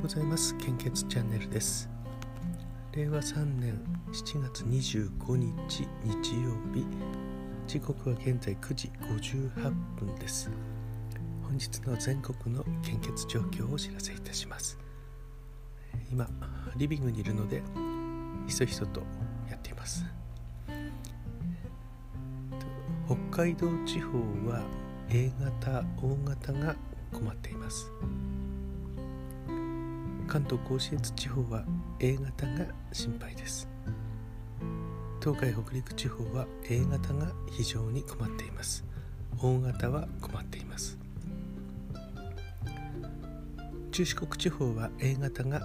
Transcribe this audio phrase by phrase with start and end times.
[0.00, 0.56] ございます。
[0.58, 1.88] 献血チャンネルです。
[2.92, 3.80] 令和3年
[4.12, 6.86] 7月25日日曜日。
[7.66, 10.50] 時刻は現在9時58分です。
[11.42, 14.78] 本日の全国の献血状況をお知らせいたします。
[16.12, 16.28] 今
[16.76, 17.60] リビングにいるので
[18.46, 19.00] ひそひそと
[19.50, 20.04] やっています。
[23.06, 24.18] 北海道地方
[24.48, 24.62] は
[25.10, 26.76] A 型 O 型が
[27.12, 27.90] 困っています。
[30.28, 31.64] 関東甲信越地方は
[32.00, 33.66] A 型が心配です。
[35.20, 38.84] 東海北陸地方は A 型が非常に困っています。
[39.40, 40.98] O 型は困っています。
[43.90, 45.62] 中四国地方は A 型が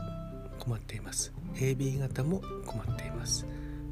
[0.57, 1.33] 困っています。
[1.55, 3.45] AB 型も困っています。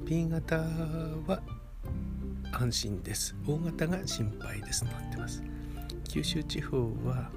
[0.06, 1.42] B 型は
[2.54, 3.36] 安心です。
[3.46, 5.44] O 型が心配ですなってます。
[6.08, 7.30] 九州地方は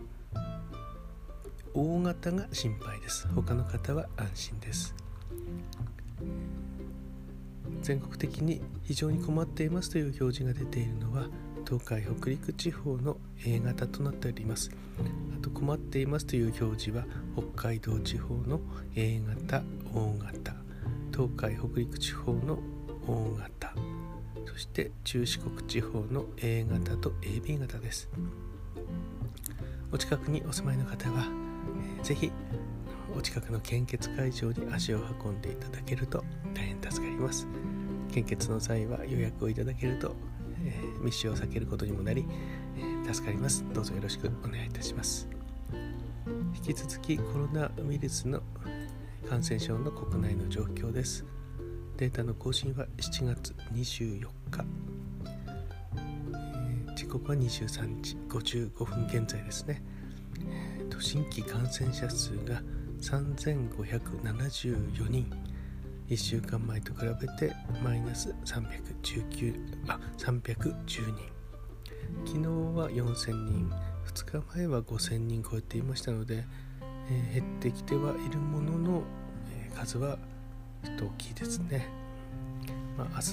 [1.75, 3.27] 大型が心配です。
[3.35, 4.95] 他の方は安心です。
[7.83, 11.27] 全国的に非常に困っていますという表示が出ているのは
[11.67, 14.71] 東海北陸地方の A 型となっております。
[15.37, 17.05] あと困っていますという表示は
[17.37, 18.61] 北海道地方の
[18.95, 20.55] A 型 O 型。
[21.13, 22.61] 東海北陸地方の
[23.09, 23.75] O 型。
[24.47, 28.09] そして中四国地方の A 型と AB 型です。
[29.91, 31.27] お近くにお住まいの方は
[32.03, 32.31] ぜひ
[33.17, 37.47] お近くの献血会場に足を運んでいただけると大変助かります。
[38.13, 40.15] 献血の際は予約をいただけると、
[40.65, 42.27] えー、密集を避けることにもなり、
[42.77, 43.65] えー、助かります。
[43.73, 45.29] どうぞよろしくお願いいたします。
[46.55, 48.41] 引き続きコロナウイルスの
[49.29, 51.25] 感染症の国内の状況です。
[51.97, 54.65] データの更新は7月24日、
[55.97, 59.83] えー、時刻は23時55分現在ですね。
[60.95, 62.63] と新規感染者数が
[63.01, 65.29] 3574人。
[66.09, 69.55] 1週間前と比べてマイナス319
[69.89, 71.03] あ310人。
[72.25, 72.47] 昨日
[72.79, 73.73] は4000人。
[74.07, 76.45] 2日前は5000人超えていましたので、
[77.11, 79.03] えー、減ってきてはいるものの、
[79.51, 80.17] えー、数は
[80.85, 81.89] ちょっと大きいですね、
[82.97, 83.33] まあ、明日、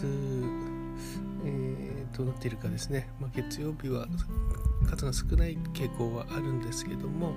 [1.45, 4.07] えー、どうなっているかですね、まあ、月曜日は
[4.87, 7.33] 数が少ない傾向はあるんですけども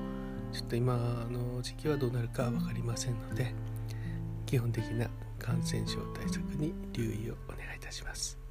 [0.55, 0.95] ちょっと今
[1.31, 3.53] の時期はどうなるか分かりませんので
[4.47, 8.44] 基本的な感染症対策に留意をお願いいたします。